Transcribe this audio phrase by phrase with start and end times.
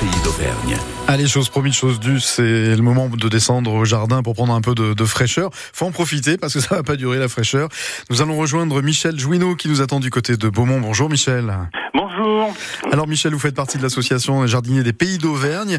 [0.00, 0.78] pays d'Auvergne.
[1.08, 4.62] Allez, chose promise, chose due, c'est le moment de descendre au jardin pour prendre un
[4.62, 5.50] peu de, de, fraîcheur.
[5.52, 7.68] Faut en profiter parce que ça va pas durer la fraîcheur.
[8.08, 10.80] Nous allons rejoindre Michel Jouineau qui nous attend du côté de Beaumont.
[10.80, 11.52] Bonjour Michel.
[11.92, 12.54] Bonjour.
[12.90, 15.78] Alors Michel, vous faites partie de l'association Jardinier des Pays d'Auvergne.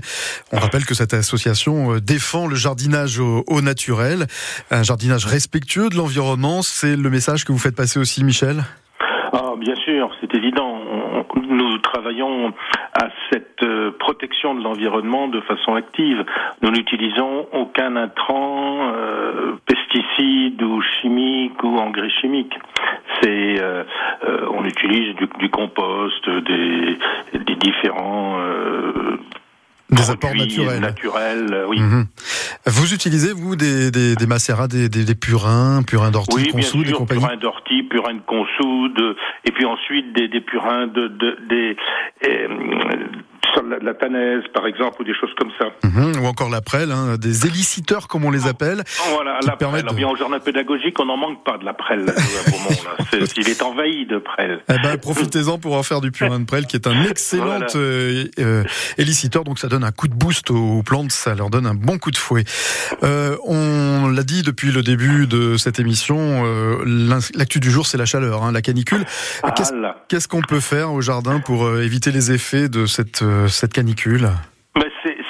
[0.51, 4.27] On rappelle que cette association euh, défend le jardinage au, au naturel,
[4.69, 6.61] un jardinage respectueux de l'environnement.
[6.61, 8.65] C'est le message que vous faites passer aussi, Michel?
[9.33, 10.77] Ah, bien sûr, c'est évident.
[11.49, 12.53] Nous travaillons
[13.01, 16.23] à cette euh, protection de l'environnement de façon active.
[16.61, 22.53] Nous n'utilisons aucun intrant, euh, pesticide ou chimique ou engrais chimique.
[23.19, 23.83] C'est, euh,
[24.27, 26.97] euh, on utilise du, du compost, des,
[27.33, 28.37] des différents
[29.91, 30.79] des apports naturels.
[30.79, 31.79] naturels oui.
[31.79, 32.07] Mmh.
[32.67, 36.51] Vous utilisez, vous, des, des, des macérats, des, des, des purins, purins d'ortie, oui, de
[36.51, 41.07] consoude et compagnie purins d'ortie, purins de consoude, et puis ensuite des, des purins de,
[41.07, 41.77] de des,
[42.27, 42.47] euh,
[43.71, 45.65] la, la tanaise, par exemple, ou des choses comme ça.
[45.83, 48.83] Mmh, ou encore la prêle, hein, des éliciteurs, comme on les appelle.
[49.13, 49.85] Voilà, la prêle.
[49.85, 49.93] De...
[49.93, 52.05] Bien, au jardin pédagogique, on n'en manque pas de la prêle.
[52.05, 52.13] Là,
[53.13, 54.61] est, il est envahi de prêle.
[54.69, 57.67] Eh ben, profitez-en pour en faire du purin de prêle, qui est un excellent voilà.
[57.75, 58.63] euh, euh,
[58.97, 59.43] éliciteur.
[59.43, 62.11] Donc, ça donne un coup de boost aux plantes, ça leur donne un bon coup
[62.11, 62.43] de fouet.
[63.03, 66.43] Euh, on l'a dit depuis le début de cette émission,
[67.35, 69.05] l'actu du jour, c'est la chaleur, hein, la canicule.
[70.07, 73.23] Qu'est-ce qu qu'on peut faire au jardin pour éviter les effets de cette
[73.61, 74.27] cette canicule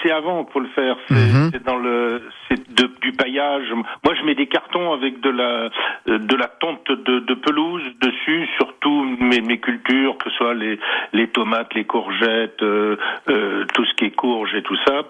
[0.01, 0.95] C'est avant pour le faire.
[1.07, 1.63] C'est mmh.
[1.65, 3.67] dans le de, du paillage.
[4.03, 5.69] Moi, je mets des cartons avec de la
[6.05, 10.79] de la tonte de, de pelouse dessus, surtout mes, mes, cultures, que ce soit les
[11.13, 12.95] les tomates, les courgettes, euh,
[13.29, 15.01] euh, tout ce qui est courge et tout ça,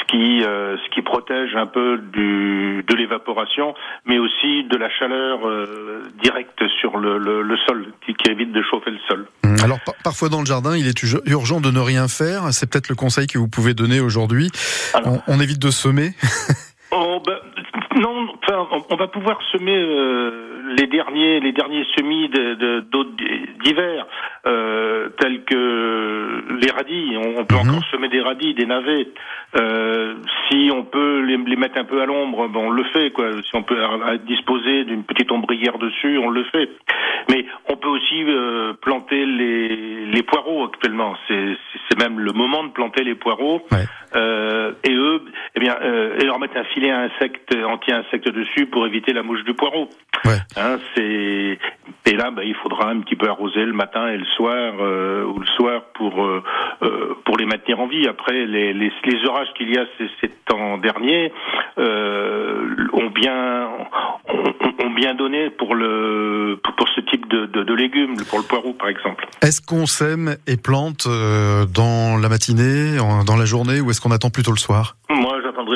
[0.00, 3.74] ce qui euh, ce qui protège un peu du de l'évaporation,
[4.06, 5.40] mais aussi de la chaleur
[6.22, 9.26] directe sur le, le, le sol, qui, qui, évite de chauffer le sol.
[9.62, 12.52] Alors parfois dans le jardin, il est urgent de ne rien faire.
[12.52, 14.50] C'est peut-être le conseil que vous pouvez donner aujourd'hui.
[15.04, 16.12] On, on évite de semer.
[16.94, 17.38] Oh, ben,
[17.96, 23.16] non, enfin, on, va pouvoir semer euh, les derniers, les derniers semis d'autres
[23.64, 24.06] d'hiver,
[24.46, 27.16] euh, tels que les radis.
[27.16, 27.70] On, on peut mm -hmm.
[27.70, 29.08] encore semer des radis, des navets.
[29.58, 30.16] Euh,
[30.48, 33.10] si on peut les, les, mettre un peu à l'ombre, ben on le fait.
[33.10, 33.26] Quoi.
[33.46, 33.80] Si on peut
[34.26, 36.68] disposer d'une petite ombrière dessus, on le fait.
[37.30, 37.46] Mais
[38.12, 41.14] aussi euh, planter les, les poireaux actuellement.
[41.28, 43.62] C'est même le moment de planter les poireaux.
[43.70, 43.84] Ouais.
[44.14, 45.22] Euh, et eux,
[45.62, 49.44] bien, euh, et leur mettre un filet à insectes, anti-insectes dessus pour éviter la mouche
[49.44, 49.88] du poireau.
[50.24, 50.38] Ouais.
[50.56, 51.58] Hein, c'est
[52.04, 55.24] et là, bah, il faudra un petit peu arroser le matin et le soir euh,
[55.24, 56.42] ou le soir pour euh,
[57.24, 58.06] pour les maintenir en vie.
[58.08, 61.32] Après, les, les, les orages qu'il y a ces, ces temps derniers
[61.78, 63.68] ont bien
[64.28, 68.44] ont, ont, bien donné pour le pour ce type de, de, de, légumes, pour le
[68.44, 69.26] poireau par exemple.
[69.42, 72.96] Est-ce qu'on sème et plante dans la matinée,
[73.26, 74.96] dans la journée, ou est-ce qu'on attend plutôt le soir?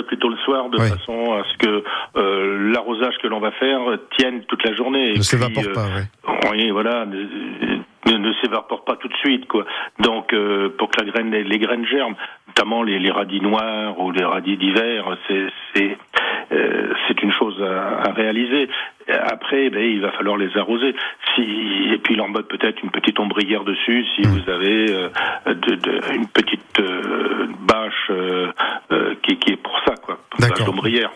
[0.05, 0.89] Plutôt le soir, de Oui.
[0.89, 1.85] façon à ce que
[2.17, 3.81] euh, l'arrosage que l'on va faire
[4.19, 5.15] tienne toute la journée.
[5.15, 6.03] Ne s'évapore pas, oui.
[6.51, 7.07] Oui, voilà.
[7.07, 9.65] Ne, ne s'évapore pas tout de suite, quoi.
[9.99, 12.15] Donc, euh, pour que la graine, les, les graines germent,
[12.49, 15.99] notamment les, les, radis noirs ou les radis d'hiver, c'est
[16.53, 18.69] euh, c'est une chose à, à, réaliser.
[19.09, 20.95] Après, ben, il va falloir les arroser.
[21.35, 24.31] Si, et puis leur mettre peut-être une petite ombrière dessus si mmh.
[24.31, 25.09] vous avez euh,
[25.47, 28.53] de, de, une petite euh, bâche euh,
[29.23, 30.19] qui, qui, est pour ça, quoi.
[30.39, 30.75] D'accord.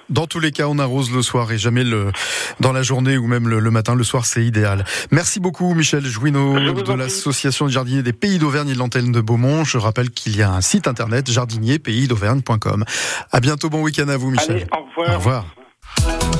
[0.09, 2.13] Dans tous les cas, on arrose le soir et jamais le
[2.61, 3.95] dans la journée ou même le, le matin.
[3.95, 4.85] Le soir, c'est idéal.
[5.11, 9.21] Merci beaucoup, Michel Jouineau de l'association des jardiniers des Pays d'Auvergne et de l'antenne de
[9.21, 9.65] Beaumont.
[9.65, 12.85] Je rappelle qu'il y a un site internet jardinierpaysdauvergne.com.
[13.33, 14.57] À bientôt, bon week-end à vous, Michel.
[14.57, 15.11] Allez, au revoir.
[15.11, 16.31] Au revoir.